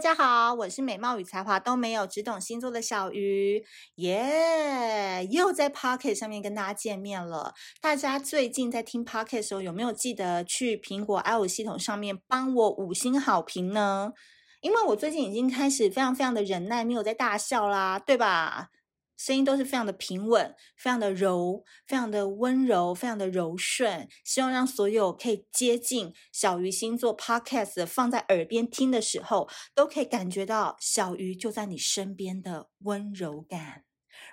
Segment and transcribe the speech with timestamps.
[0.00, 3.62] 大家好，我是美貌与才华都没有，只懂星座的小鱼，
[3.96, 7.52] 耶、又在 Pocket 上面跟大家见面了。
[7.82, 14.14] 大家最近在听 Pocket 的时候，有没有记得去苹果 i o 系统上面帮我五星好评呢？
[14.62, 18.68] 因为我最近已经开始非常非常的忍耐，没有在大笑啦，对吧？
[19.20, 24.08] 声音都是非常的平稳，非常的柔，非常的温柔，非常的柔顺。
[24.24, 33.84] 希望让所有可以接近小鱼星座 Podcast 放在耳边听的时候，都可以感觉到小鱼就在你身边的温柔感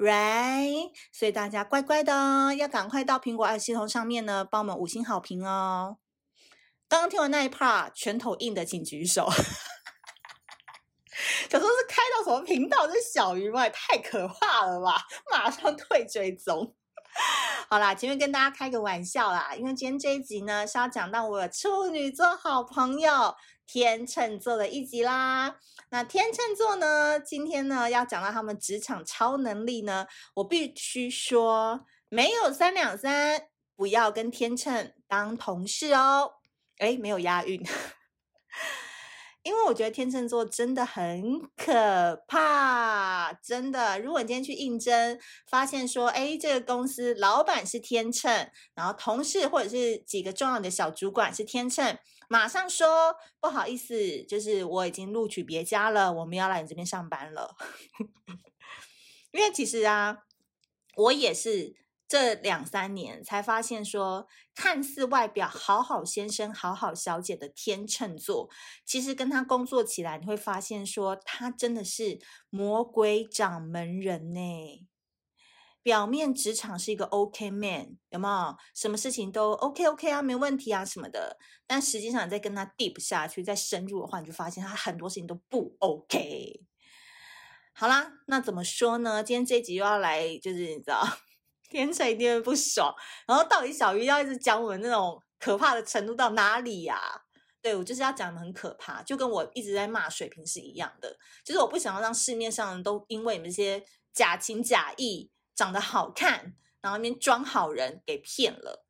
[0.00, 0.90] ，right？
[1.12, 5.98] 所以大家乖乖的要赶快到苹果二系统上面呢，帮我们五星好评哦。
[6.88, 9.28] 刚刚听完那一 part，拳头硬的请举手。
[11.52, 12.88] 可说是开到什么频道？
[12.88, 15.02] 这小鱼嘛，也太可怕了吧！
[15.30, 16.74] 马上退追踪。
[17.68, 23.34] 好啦，前面跟大家开个玩笑啦，因为今天这一集呢是要讲到我处女座好朋友
[23.66, 25.56] 天秤座的一集啦。
[25.90, 30.06] 那天秤座呢，今天呢要讲到他们职场超能力呢，
[30.36, 36.32] 我必须说，没有三两三，不要跟天秤当同事哦。
[36.78, 37.62] 诶，没有押韵。
[39.42, 43.98] 因为我觉得天秤座真的很可怕，真的。
[43.98, 45.18] 如果你今天去应征，
[45.48, 57.56] 发现说，哎，这个公司老板是天秤，然后同事或者是几个重要的小主管是天秤，马上说不好意思，就是我已经录取别家了，我们要来你这边上班了。
[59.32, 60.18] 因为其实啊，
[60.96, 61.81] 我也是。
[62.12, 68.50] 这两三年才发现说，看似外表好好先生、好好小姐的天秤座，
[68.84, 74.86] 其实跟他工作起来，你会发现说，他真的是魔鬼掌门人呢。
[75.82, 78.58] 表面职场是一个 OK man，有没有？
[78.74, 81.38] 什么事情都 OK OK 啊，没问题啊什么的。
[81.66, 86.60] 但实际上，你再跟他 deep 下去，再深入的话，你就发现他很多事情都不 OK。
[87.72, 89.24] 好啦，那怎么说呢？
[89.24, 91.02] 今天这一集又要来，就是你知道。
[91.72, 92.94] 天秤一定会不爽，
[93.26, 97.22] 然后到底小鱼要一直讲我们那种可怕的程度到哪里呀、
[97.62, 108.84] 对，我就是要讲的很可怕，就跟我一直在骂水瓶是一样的，就是我不想要让市面上人都因为你们这些假情假意、长得好看，然后那边装好人给骗了，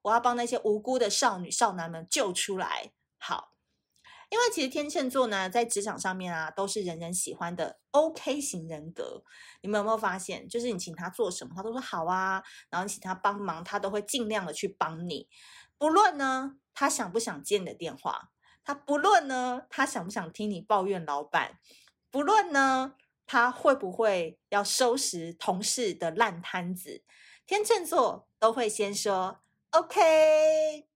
[0.00, 2.92] 我要帮那些无辜的少女少男们救出来。
[3.18, 3.51] 好。
[4.32, 9.22] 因为其实天秤座呢，在职场上面啊，都是人人喜欢的 OK 型人格。
[9.60, 12.42] 你们有没有发现，就是你请他做什么，他都说好啊。
[12.70, 15.28] 然后你请他帮忙，他都会尽量的去帮你。
[15.76, 18.30] 不论呢，他想不想接你的电话，
[18.64, 21.58] 他不论呢，他想不想听你抱怨老板，
[22.10, 22.94] 不论呢，
[23.26, 27.04] 他会不会要收拾同事的烂摊子，
[27.46, 30.91] 天秤座都会先说 OK。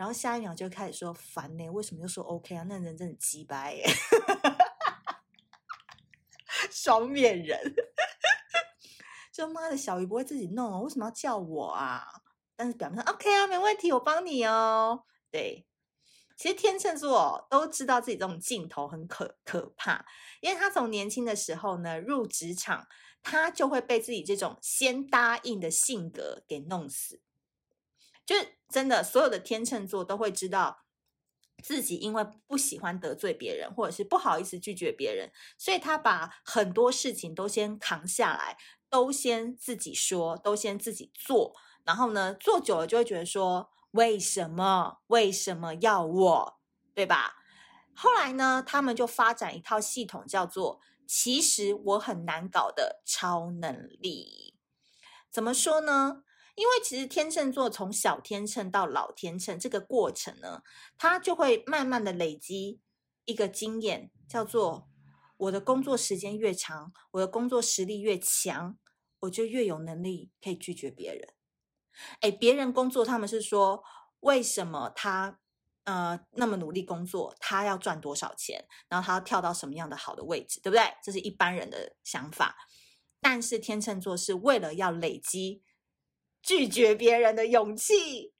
[0.00, 2.64] 然后下一秒就开始说烦呢，为什么又说 OK 啊？
[2.66, 3.84] 那人真的鸡掰耶，
[6.72, 7.74] 双面人，
[9.30, 12.22] 就妈的小鱼不会自己弄哦，为什么要叫我啊？
[12.56, 15.04] 但是表面上 OK 啊，没问题，我帮你哦。
[15.30, 15.66] 对，
[16.34, 20.06] 其实天秤座都知道自己这种镜头很可可怕，
[20.40, 22.88] 因为他从年轻的时候呢，入职场，
[23.22, 27.20] 他就会被自己这种先答应的性格给弄死。
[28.30, 30.84] 就是真的，所有的天秤座都会知道
[31.64, 38.56] 自己因为不喜欢得罪别人，或者是不好意思拒绝别人，所以他把很多事情都先扛下来，
[38.88, 41.56] 都先自己说，都先自己做。
[41.82, 44.98] 然后呢，做久了就会觉得说，为什么？
[45.08, 46.60] 为什么要我？
[46.94, 47.34] 对吧？
[47.96, 54.54] 后来呢，他们就发展一套系统，叫做“其实我很难搞的超能力”。
[55.32, 56.22] 怎么说呢？
[56.60, 60.62] 因为其实天秤座从小天秤到老天秤这个过程呢，
[60.98, 62.82] 他就会慢慢的累积
[63.24, 64.86] 一个经验，叫做
[65.38, 68.76] 我的工作时间越长，我的工作实力越强，
[69.20, 71.32] 我就越有能力可以拒绝别人。
[72.20, 73.82] 诶，别人工作他们是说，
[74.20, 75.40] 为什么他
[75.84, 80.84] 呃那么努力工作，他要赚多少钱，然后他要跳到什么样的好的位置，对不对？
[81.02, 82.54] 这是一般人的想法。
[83.18, 85.62] 但是天秤座是为了要累积。
[86.42, 88.32] 拒绝别人的勇气，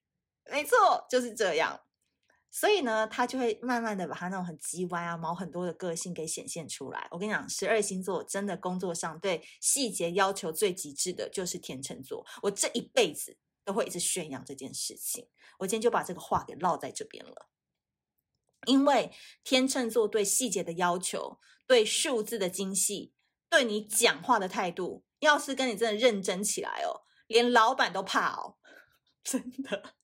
[0.50, 1.80] 没错，就是这样。
[2.52, 7.06] 所以呢，他就会慢慢的把他那种很鸡歪啊、毛很多的个性给显现出来。
[7.12, 12.26] 我跟你讲，十二星座真的工作上对细节要求最极致的就是天秤座。
[12.42, 15.28] 我这一辈子都会一直宣扬这件事情。
[15.60, 17.48] 我今天就把这个话给落在这边了，
[18.66, 19.12] 因为
[19.44, 21.38] 天秤座对细节的要求、
[21.68, 23.12] 对数字的精细、
[23.48, 27.06] 对你讲话的态度，要是跟你真的认真起来哦。
[27.30, 28.56] 连老板都怕哦，
[29.22, 29.94] 真的，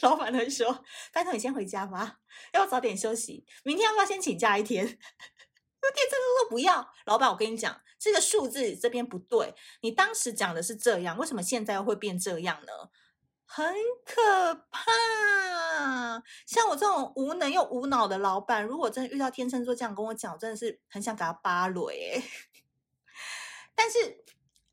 [0.00, 0.84] 老板会说
[1.14, 2.18] ：“拜托你先回家吧，
[2.52, 3.46] 要不早点休息。
[3.62, 4.84] 明天要不要先请假一天？”
[5.80, 12.72] 那天秤座说不要，老板，我跟你讲，这个数字这边不对，你当时讲的是这样，为什么现在又会变这样呢？
[13.46, 16.22] 很可怕。
[16.46, 22.22] 像我这种无能又无脑的老板，如果真的遇到天秤座这样跟我讲，真的是很想给他扒雷。
[23.74, 24.22] 但是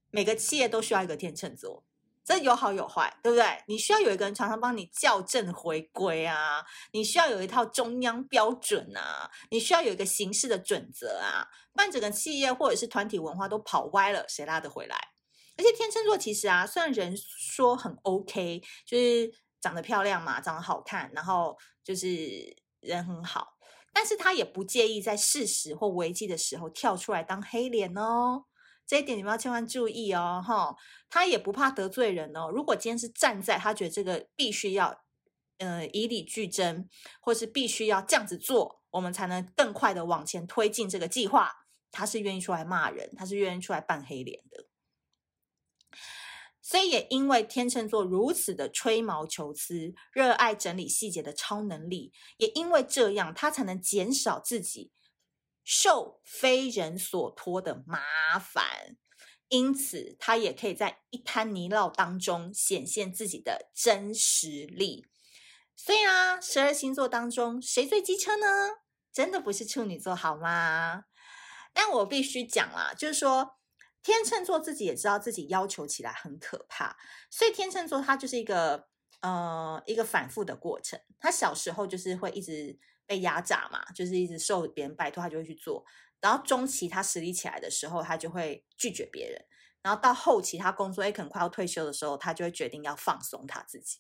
[0.10, 1.86] 每个企业都需要一个天秤座。
[2.24, 3.64] 这有好有坏，对不对？
[3.68, 6.64] 你需要有一个人常常帮你校正回归啊，
[6.94, 14.96] 你需要有一套中央标准啊，你需要有一个行事的准则啊，不然整个企业或者是团体文化都跑歪了，谁拉得回来？
[15.58, 23.58] 而且天秤座其实啊，虽然人说很 OK，就是长得漂亮嘛，长得好看，然后就是人很好，
[23.94, 28.46] 但是他也不介意在事实或危机的时候跳出来当黑脸哦。
[28.92, 30.76] 这一点你们要千万注意哦，哈，
[31.10, 32.52] 他也不怕得罪人哦。
[32.54, 35.06] 如果今天是站在他觉得这个必须要，
[35.60, 36.90] 呃，以理据争，
[37.22, 41.54] 或是必须要这样子做，我们才能更快的往前推进这个计划，
[41.90, 44.66] 他是愿意出来骂人，他是愿意出来扮黑脸的。
[46.62, 54.92] 所以也因为天秤座如此的吹毛求疵，热爱整理细节的超能力，也因为这样，他才能减少自己。
[55.64, 58.98] 受非人所托的麻烦，
[59.48, 65.06] 因此他也可以在一滩泥淖当中显现自己的真实力。
[65.76, 68.46] 所以啊，十二星座当中谁最机车呢？
[69.14, 71.06] 真的不是处女座好吗？
[71.74, 73.58] 但我必须讲啦，就是说
[74.02, 76.98] 天秤座自己也知道自己要求起来很可怕，
[77.30, 78.88] 所以天秤座他就是一个
[79.22, 81.00] 呃一个反复的过程。
[81.20, 82.80] 他小时候就是会一直。
[83.12, 85.84] 被压榨嘛，就是一直受别人拜托，他就会去做。
[86.22, 89.46] 然后中期他实力起来的时候，他就会拒绝别人。
[89.82, 94.00] 然后到后期他工作也可能快要退休的时候，他就会决定要放松他自己，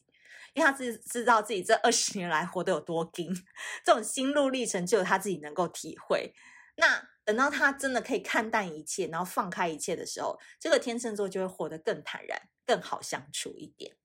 [0.53, 3.35] 因为他自知道自己这二十年来活得有多紧，
[3.83, 6.33] 这种心路历程只有他自己能够体会。
[6.77, 13.97] 那等到他真的可以看淡一切，然后放开一切的时候，这个天秤座就会活得更坦然，更好相处一点。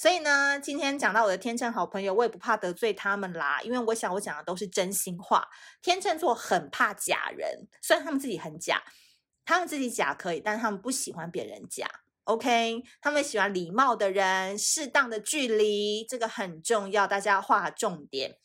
[0.00, 5.48] 所以呢，今天讲到我的天秤好朋友，我也不怕得罪他们啦，因为我想我讲的都是真心话。
[5.82, 8.80] 天秤座很怕假人，虽然他们自己很假，
[9.44, 11.88] 他们自己假可以，但他们不喜欢别人假。
[12.22, 18.36] OK，他们喜欢礼貌的人，适当的距离，这个很重要，大家要画重点。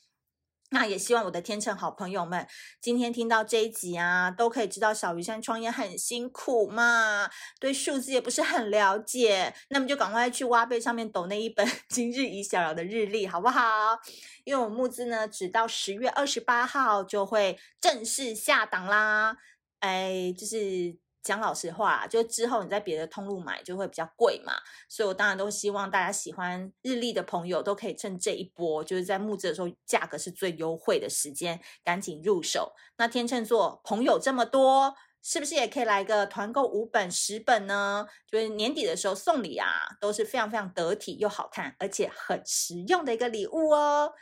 [0.73, 2.47] 那也希望我的天秤好朋友们
[2.81, 7.29] 今天听到这一集啊，都可以知道小鱼山创业很辛苦嘛，
[7.59, 13.99] 对数字也不是很了解，那么就赶快去挖贝上面抖那一本 今日宜小聊的日历，好不好？
[14.45, 19.37] 因为我募资呢，只到十月二十八号就会正式下档啦，
[19.79, 20.97] 哎，就是。
[21.23, 24.53] 讲老实话，就之后你在别的通路买就会比较贵嘛，
[24.89, 32.73] 所以我当然都希望大家喜欢日历的朋友都可以趁这一波，就是在募资的时候价格是最优惠的时间，赶紧入手。
[32.97, 38.05] 那天秤座朋友这么多，是不是也可以来个团购五本十本呢？
[38.27, 39.67] 就是年底的时候送礼啊，
[40.01, 44.13] 都是非常非常得体又好看，而且很实用的一个礼物哦。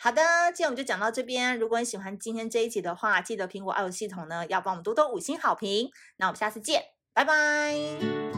[0.00, 0.22] 好的，
[0.54, 1.58] 今天我们就讲到这边。
[1.58, 5.90] 如果你喜欢今天这一集的话，记得苹果 iOS 系统呢要帮我们多多五星好评。
[6.18, 8.37] 那我们下次见，拜拜。